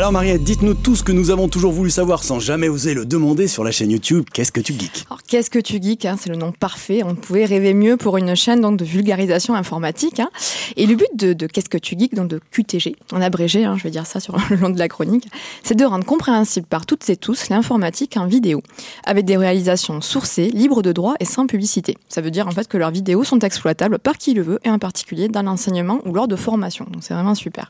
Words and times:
Alors 0.00 0.12
Mariette, 0.12 0.42
dites-nous 0.42 0.72
tout 0.72 0.96
ce 0.96 1.02
que 1.02 1.12
nous 1.12 1.30
avons 1.30 1.46
toujours 1.46 1.72
voulu 1.72 1.90
savoir 1.90 2.24
sans 2.24 2.40
jamais 2.40 2.70
oser 2.70 2.94
le 2.94 3.04
demander 3.04 3.46
sur 3.46 3.64
la 3.64 3.70
chaîne 3.70 3.90
YouTube. 3.90 4.24
Qu'est-ce 4.32 4.50
que 4.50 4.62
tu 4.62 4.72
geeks 4.72 5.04
Alors 5.10 5.22
qu'est-ce 5.22 5.50
que 5.50 5.58
tu 5.58 5.78
geeks 5.78 6.06
hein, 6.06 6.16
C'est 6.18 6.30
le 6.30 6.36
nom 6.36 6.52
parfait. 6.52 7.02
On 7.04 7.14
pouvait 7.14 7.44
rêver 7.44 7.74
mieux 7.74 7.98
pour 7.98 8.16
une 8.16 8.34
chaîne 8.34 8.62
donc 8.62 8.78
de 8.78 8.84
vulgarisation 8.86 9.54
informatique. 9.54 10.18
Hein. 10.18 10.30
Et 10.76 10.86
le 10.86 10.94
but 10.94 11.08
de, 11.16 11.46
Qu'est-ce 11.46 11.68
que 11.68 11.76
tu 11.76 11.98
geeks, 11.98 12.14
donc 12.14 12.28
de 12.28 12.40
QTG, 12.50 12.96
en 13.12 13.20
abrégé, 13.20 13.66
hein, 13.66 13.76
je 13.76 13.82
vais 13.82 13.90
dire 13.90 14.06
ça 14.06 14.20
sur 14.20 14.38
le 14.50 14.56
long 14.56 14.70
de 14.70 14.78
la 14.78 14.88
chronique, 14.88 15.28
c'est 15.62 15.74
de 15.74 15.84
rendre 15.84 16.06
compréhensible 16.06 16.66
par 16.66 16.86
toutes 16.86 17.10
et 17.10 17.16
tous 17.18 17.50
l'informatique 17.50 18.16
en 18.16 18.26
vidéo, 18.26 18.62
avec 19.04 19.26
des 19.26 19.36
réalisations 19.36 20.00
sourcées, 20.00 20.48
libres 20.48 20.80
de 20.80 20.92
droit 20.92 21.12
et 21.20 21.26
sans 21.26 21.46
publicité. 21.46 21.98
Ça 22.08 22.22
veut 22.22 22.30
dire 22.30 22.48
en 22.48 22.52
fait 22.52 22.68
que 22.68 22.78
leurs 22.78 22.90
vidéos 22.90 23.24
sont 23.24 23.40
exploitables 23.40 23.98
par 23.98 24.16
qui 24.16 24.32
le 24.32 24.40
veut 24.40 24.60
et 24.64 24.70
en 24.70 24.78
particulier 24.78 25.28
dans 25.28 25.42
l'enseignement 25.42 26.00
ou 26.06 26.14
lors 26.14 26.26
de 26.26 26.36
formation. 26.36 26.86
Donc 26.90 27.02
c'est 27.02 27.12
vraiment 27.12 27.34
super. 27.34 27.68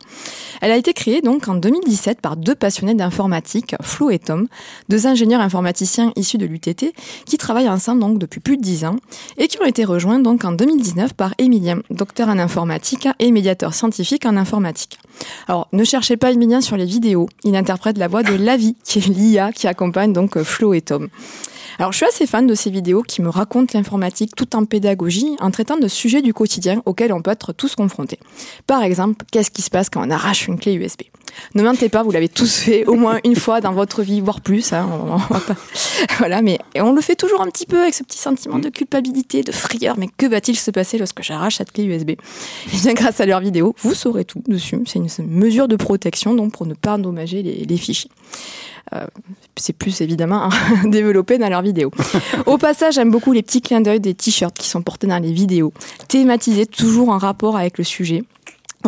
Elle 0.61 0.71
a 0.71 0.77
été 0.77 0.93
créée 0.93 1.23
donc 1.23 1.49
en 1.49 1.57
2017 1.57 2.20
par 2.21 2.37
deux 2.37 2.55
passionnés 2.55 2.95
d'informatique, 2.95 3.75
Flo 3.83 4.11
et 4.11 4.19
Tom, 4.19 4.47
deux 4.89 5.07
ingénieurs 5.07 5.41
informaticiens 5.41 6.13
issus 6.17 6.39
de 6.39 6.47
l'UTT, 6.47 6.93
qui 7.27 7.39
travaillent 7.39 7.69
ensemble 7.69 8.01
donc 8.01 8.19
depuis 8.19 8.41
plus 8.41 8.57
de 8.57 8.63
dix 8.63 8.85
ans 8.85 8.97
et 9.39 9.49
qui 9.49 9.61
ont 9.61 9.65
été 9.65 9.85
rejoints 9.85 10.19
donc 10.19 10.45
en 10.45 10.53
2019 10.53 11.15
par 11.15 11.35
Emilien, 11.39 11.81
docteur 11.91 12.29
en 12.29 12.39
informatique 12.39 13.09
et 13.19 13.33
médiateur 13.33 13.75
scientifique 13.75 14.27
en 14.27 14.37
informatique. 14.37 14.99
Alors, 15.49 15.69
ne 15.73 15.85
cherchez 15.85 16.17
pas 16.17 16.33
Emilien 16.33 16.61
sur 16.61 16.77
les 16.77 16.87
vidéos, 16.87 17.29
il 17.45 17.57
interprète 17.57 17.99
la 17.99 18.09
voix 18.09 18.23
de 18.23 18.35
Lavi, 18.35 18.77
qui 18.85 18.99
est 18.99 19.09
l'IA 19.09 19.53
qui 19.53 19.67
accompagne 19.67 20.13
donc 20.13 20.41
Flo 20.43 20.75
et 20.75 20.81
Tom. 20.81 21.09
Alors, 21.79 21.93
je 21.93 21.97
suis 21.97 22.07
assez 22.07 22.27
fan 22.27 22.47
de 22.47 22.55
ces 22.55 22.71
vidéos 22.71 23.03
qui 23.03 23.23
me 23.23 23.31
racontent 23.31 23.73
l'informatique 23.73 24.37
tout 24.37 24.55
en 24.55 24.67
pédagogie, 24.67 25.37
en 25.41 25.51
traitant 25.51 25.79
de 25.79 25.89
sujets 25.89 26.21
du 26.21 26.35
quotidien 26.35 26.83
auxquels 26.85 27.11
on 27.11 27.23
peut 27.23 27.31
être 27.31 27.55
tous 27.55 27.75
confrontés. 27.75 28.19
Par 28.67 28.83
exemple, 28.83 29.25
qu'est-ce 29.33 29.51
qui 29.51 29.63
se 29.63 29.71
passe 29.71 29.89
quand 29.89 30.07
on 30.07 30.11
arrache 30.11 30.47
une 30.47 30.59
clé 30.59 30.75
USB 30.75 31.03
ne 31.55 31.63
mentez 31.63 31.89
pas, 31.89 32.03
vous 32.03 32.11
l'avez 32.11 32.29
tous 32.29 32.59
fait 32.59 32.87
au 32.87 32.95
moins 32.95 33.19
une 33.25 33.37
fois 33.37 33.61
dans 33.61 33.73
votre 33.73 34.03
vie, 34.03 34.21
voire 34.21 34.41
plus. 34.41 34.73
Hein, 34.73 34.89
voilà, 36.19 36.43
mais 36.43 36.59
on 36.77 36.93
le 36.93 37.01
fait 37.01 37.17
toujours 37.17 37.41
un 37.41 37.49
petit 37.49 37.67
peu 37.67 37.81
avec 37.81 37.95
ce 37.95 38.03
petit 38.03 38.19
sentiment 38.19 38.59
de 38.59 38.69
culpabilité, 38.69 39.43
de 39.43 39.53
frayeur. 39.53 39.97
Mais 39.99 40.09
que 40.17 40.27
va-t-il 40.27 40.57
se 40.57 40.71
passer 40.71 40.99
lorsque 40.99 41.23
j'arrache 41.23 41.57
cette 41.57 41.73
clé 41.73 41.85
USB 41.85 42.11
eh 42.11 42.77
bien, 42.83 42.95
grâce 42.95 43.21
à 43.21 43.27
leur 43.27 43.41
vidéo, 43.41 43.75
vous 43.79 43.95
saurez 43.95 44.25
tout 44.25 44.43
dessus. 44.47 44.79
C'est 44.87 44.99
une 44.99 45.29
mesure 45.29 45.69
de 45.69 45.77
protection 45.77 46.35
donc 46.35 46.53
pour 46.53 46.67
ne 46.67 46.75
pas 46.75 46.95
endommager 46.95 47.43
les, 47.43 47.77
fichiers. 47.77 48.11
Euh, 48.93 49.07
c'est 49.57 49.73
plus 49.73 50.01
évidemment 50.01 50.49
développé 50.85 51.39
dans 51.39 51.49
leurs 51.49 51.63
vidéos. 51.63 51.91
Au 52.47 52.59
passage, 52.59 52.95
j'aime 52.95 53.11
beaucoup 53.11 53.33
les 53.33 53.43
petits 53.43 53.61
clins 53.61 53.81
d'œil 53.81 54.01
des 54.01 54.15
t-shirts 54.15 54.57
qui 54.57 54.69
sont 54.69 54.83
portés 54.83 55.07
dans 55.07 55.19
les 55.19 55.33
vidéos, 55.33 55.73
thématisés 56.09 56.67
toujours 56.67 57.11
en 57.11 57.19
rapport 57.19 57.57
avec 57.57 57.79
le 57.79 57.85
sujet. 57.85 58.25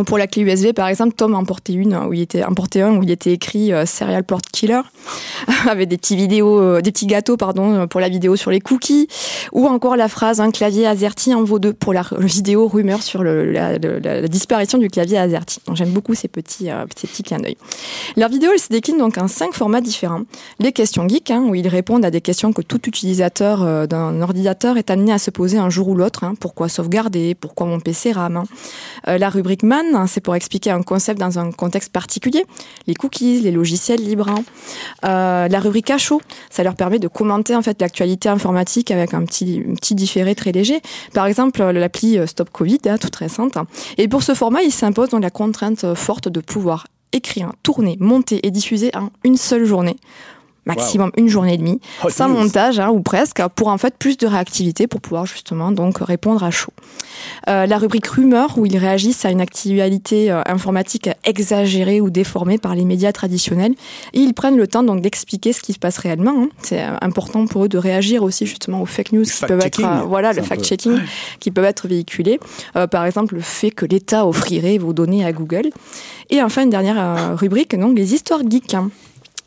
Pour 0.06 0.16
la 0.16 0.26
clé 0.26 0.42
USB, 0.42 0.72
par 0.72 0.88
exemple, 0.88 1.12
Tom 1.12 1.34
a 1.34 1.36
emporté 1.36 1.74
une 1.74 1.94
où 1.94 2.14
il 2.14 2.22
était 2.22 2.42
emporté 2.42 2.80
un 2.80 2.96
où 2.96 3.02
il 3.02 3.10
était 3.10 3.32
écrit 3.32 3.74
euh, 3.74 3.84
Serial 3.84 4.24
Port 4.24 4.40
Killer, 4.40 4.80
avec 5.68 5.86
des 5.86 5.98
petits 5.98 6.16
vidéos, 6.16 6.60
euh, 6.60 6.80
des 6.80 6.92
petits 6.92 7.06
gâteaux, 7.06 7.36
pardon, 7.36 7.86
pour 7.86 8.00
la 8.00 8.08
vidéo 8.08 8.34
sur 8.34 8.50
les 8.50 8.60
cookies, 8.60 9.08
ou 9.52 9.66
encore 9.66 9.96
la 9.96 10.08
phrase 10.08 10.40
un 10.40 10.50
clavier 10.50 10.86
AZERTY 10.86 11.34
en 11.34 11.44
vaut 11.44 11.58
deux 11.58 11.74
pour 11.74 11.92
la 11.92 12.04
vidéo 12.20 12.68
rumeur 12.68 13.02
sur 13.02 13.22
la, 13.22 13.78
disparition 14.28 14.78
du 14.78 14.88
clavier 14.88 15.18
AZERTY. 15.18 15.60
J'aime 15.74 15.90
beaucoup 15.90 16.14
ces 16.14 16.28
petits, 16.28 16.70
euh, 16.70 16.86
ces 16.96 17.06
petits 17.06 17.22
clins 17.22 17.40
d'œil. 17.40 17.58
Leur 18.16 18.30
vidéo, 18.30 18.50
elle 18.50 18.60
se 18.60 18.68
décline 18.70 18.96
donc 18.96 19.18
en 19.18 19.28
cinq 19.28 19.52
formats 19.52 19.82
différents. 19.82 20.22
Les 20.58 20.72
questions 20.72 21.06
geek, 21.06 21.30
hein, 21.30 21.44
où 21.46 21.54
ils 21.54 21.68
répondent 21.68 22.06
à 22.06 22.10
des 22.10 22.22
questions 22.22 22.54
que 22.54 22.62
tout 22.62 22.80
utilisateur 22.88 23.86
d'un 23.86 24.22
ordinateur 24.22 24.78
est 24.78 24.90
amené 24.90 25.12
à 25.12 25.18
se 25.18 25.30
poser 25.30 25.58
un 25.58 25.68
jour 25.68 25.88
ou 25.88 25.94
l'autre. 25.94 26.24
Hein. 26.24 26.34
pourquoi 26.40 26.70
sauvegarder? 26.70 27.34
Pourquoi 27.34 27.66
mon 27.66 27.78
PC 27.78 28.12
RAM 28.12 28.38
hein? 28.38 28.44
La 29.18 29.28
rubrique 29.28 29.62
Man 29.62 29.81
C'est 30.06 30.20
pour 30.20 30.34
expliquer 30.34 30.70
un 30.70 30.82
concept 30.82 31.20
dans 31.20 31.38
un 31.38 31.50
contexte 31.52 31.92
particulier. 31.92 32.44
Les 32.86 32.94
cookies, 32.94 33.40
les 33.40 33.50
logiciels 33.50 34.02
libres. 34.02 34.34
Euh, 35.04 35.48
la 35.48 35.60
rubrique 35.60 35.90
à 35.90 35.98
chaud, 35.98 36.20
ça 36.50 36.62
leur 36.62 36.74
permet 36.74 36.98
de 36.98 37.08
commenter 37.08 37.54
en 37.54 37.62
fait 37.62 37.80
l'actualité 37.80 38.28
informatique 38.28 38.90
avec 38.90 39.14
un 39.14 39.24
petit, 39.24 39.60
petit 39.60 39.94
différé 39.94 40.34
très 40.34 40.52
léger. 40.52 40.80
Par 41.12 41.26
exemple, 41.26 41.62
l'appli 41.62 42.18
euh, 42.18 42.26
Stop 42.26 42.50
Covid, 42.50 42.80
hein, 42.86 42.98
toute 42.98 43.16
récente. 43.16 43.56
Et 43.98 44.08
pour 44.08 44.22
ce 44.22 44.34
format, 44.34 44.62
il 44.62 44.72
s'impose 44.72 45.10
donc 45.10 45.22
la 45.22 45.30
contrainte 45.30 45.94
forte 45.94 46.28
de 46.28 46.40
pouvoir 46.40 46.86
écrire, 47.12 47.52
tourner, 47.62 47.96
monter 48.00 48.46
et 48.46 48.50
diffuser 48.50 48.90
en 48.94 49.10
une 49.24 49.36
seule 49.36 49.64
journée 49.64 49.96
maximum 50.66 51.10
une 51.16 51.28
journée 51.28 51.54
et 51.54 51.58
demie, 51.58 51.80
sans 52.08 52.28
montage 52.28 52.78
hein, 52.78 52.90
ou 52.90 53.00
presque, 53.00 53.42
pour 53.54 53.68
en 53.68 53.78
fait 53.78 53.96
plus 53.98 54.16
de 54.16 54.26
réactivité 54.26 54.86
pour 54.86 55.00
pouvoir 55.00 55.26
justement 55.26 55.72
donc 55.72 55.98
répondre 55.98 56.42
à 56.44 56.50
chaud. 56.50 56.72
Euh, 57.48 57.66
la 57.66 57.78
rubrique 57.78 58.06
rumeur 58.06 58.56
où 58.58 58.66
ils 58.66 58.78
réagissent 58.78 59.24
à 59.24 59.30
une 59.30 59.40
actualité 59.40 60.30
euh, 60.30 60.42
informatique 60.46 61.10
exagérée 61.24 62.00
ou 62.00 62.10
déformée 62.10 62.58
par 62.58 62.74
les 62.74 62.84
médias 62.84 63.12
traditionnels 63.12 63.74
et 64.12 64.20
ils 64.20 64.34
prennent 64.34 64.56
le 64.56 64.66
temps 64.66 64.82
donc 64.82 65.00
d'expliquer 65.00 65.52
ce 65.52 65.60
qui 65.60 65.72
se 65.72 65.78
passe 65.78 65.98
réellement. 65.98 66.34
Hein. 66.44 66.48
C'est 66.62 66.82
euh, 66.82 66.96
important 67.00 67.46
pour 67.46 67.64
eux 67.64 67.68
de 67.68 67.78
réagir 67.78 68.22
aussi 68.22 68.46
justement 68.46 68.80
aux 68.80 68.86
fake 68.86 69.12
news 69.12 69.24
qui 69.24 69.44
peuvent 69.44 69.64
être 69.64 69.84
euh, 69.84 70.02
voilà 70.06 70.32
le 70.32 70.42
fact 70.42 70.64
checking 70.64 70.98
qui 71.40 71.50
peuvent 71.50 71.64
être 71.64 71.88
véhiculés. 71.88 72.40
Euh, 72.76 72.86
par 72.86 73.04
exemple 73.04 73.34
le 73.34 73.40
fait 73.40 73.70
que 73.70 73.86
l'État 73.86 74.26
offrirait 74.26 74.78
vos 74.78 74.92
données 74.92 75.24
à 75.24 75.32
Google. 75.32 75.70
Et 76.30 76.42
enfin 76.42 76.62
une 76.62 76.70
dernière 76.70 77.36
rubrique 77.36 77.78
donc 77.78 77.96
les 77.96 78.14
histoires 78.14 78.40
geeks. 78.48 78.74
Hein 78.74 78.90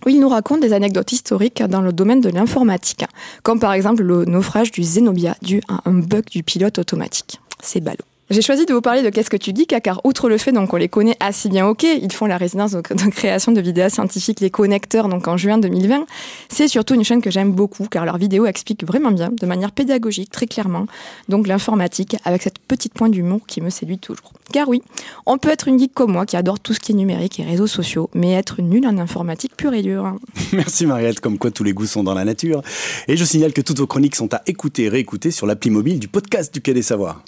il 0.07 0.19
nous 0.19 0.29
raconte 0.29 0.61
des 0.61 0.73
anecdotes 0.73 1.11
historiques 1.11 1.63
dans 1.63 1.81
le 1.81 1.91
domaine 1.91 2.21
de 2.21 2.29
l'informatique, 2.29 3.05
comme 3.43 3.59
par 3.59 3.73
exemple 3.73 4.03
le 4.03 4.25
naufrage 4.25 4.71
du 4.71 4.83
Zenobia 4.83 5.35
dû 5.41 5.61
à 5.67 5.81
un 5.89 5.93
bug 5.93 6.25
du 6.25 6.43
pilote 6.43 6.79
automatique. 6.79 7.39
C'est 7.61 7.81
ballot. 7.81 8.05
J'ai 8.31 8.41
choisi 8.41 8.65
de 8.65 8.73
vous 8.73 8.81
parler 8.81 9.03
de 9.03 9.09
Qu'est-ce 9.11 9.29
que 9.29 9.37
tu 9.37 9.53
dis, 9.53 9.67
car 9.67 10.01
outre 10.03 10.29
le 10.29 10.39
fait 10.39 10.51
donc 10.51 10.69
qu'on 10.69 10.77
les 10.77 10.89
connaît 10.89 11.15
assez 11.19 11.47
bien 11.47 11.67
ok, 11.67 11.83
ils 11.83 12.11
font 12.11 12.25
la 12.25 12.37
résidence 12.37 12.71
de, 12.71 12.81
création 12.81 13.51
de 13.51 13.61
vidéos 13.61 13.89
scientifiques, 13.89 14.39
les 14.39 14.49
connecteurs, 14.49 15.09
donc 15.09 15.27
en 15.27 15.37
juin 15.37 15.59
2020. 15.59 16.07
C'est 16.49 16.67
surtout 16.67 16.95
une 16.95 17.03
chaîne 17.03 17.21
que 17.21 17.29
j'aime 17.29 17.51
beaucoup, 17.51 17.85
car 17.85 18.03
leurs 18.03 18.17
vidéos 18.17 18.47
expliquent 18.47 18.83
vraiment 18.83 19.11
bien, 19.11 19.29
de 19.29 19.45
manière 19.45 19.71
pédagogique, 19.71 20.31
très 20.31 20.47
clairement, 20.47 20.87
donc 21.29 21.45
l'informatique, 21.45 22.15
avec 22.25 22.41
cette 22.41 22.57
petite 22.57 22.95
pointe 22.95 23.11
d'humour 23.11 23.41
qui 23.45 23.61
me 23.61 23.69
séduit 23.69 23.99
toujours. 23.99 24.33
Car 24.51 24.69
oui, 24.69 24.81
on 25.27 25.37
peut 25.37 25.49
être 25.49 25.67
une 25.67 25.77
geek 25.77 25.93
comme 25.93 26.13
moi, 26.13 26.25
qui 26.25 26.35
adore 26.35 26.59
tout 26.59 26.73
ce 26.73 26.79
qui 26.79 26.93
est 26.93 26.95
numérique 26.95 27.39
et 27.39 27.43
réseaux 27.43 27.67
sociaux, 27.67 28.09
mais 28.15 28.31
être 28.31 28.59
nul 28.59 28.87
en 28.87 28.97
informatique 28.97 29.55
pure 29.55 29.75
et 29.75 29.83
dure. 29.83 30.15
Merci 30.51 30.87
Mariette, 30.87 31.19
comme 31.19 31.37
quoi 31.37 31.51
tous 31.51 31.63
les 31.63 31.73
goûts 31.73 31.85
sont 31.85 32.03
dans 32.03 32.15
la 32.15 32.25
nature. 32.25 32.63
Et 33.07 33.17
je 33.17 33.23
signale 33.23 33.53
que 33.53 33.61
toutes 33.61 33.77
vos 33.77 33.87
chroniques 33.87 34.15
sont 34.15 34.33
à 34.33 34.41
écouter 34.47 34.85
et 34.85 34.89
réécouter 34.89 35.29
sur 35.29 35.45
l'appli 35.45 35.69
mobile 35.69 35.99
du 35.99 36.07
podcast 36.07 36.51
du 36.51 36.61
Quai 36.61 36.73
des 36.73 36.81
Savoirs. 36.81 37.23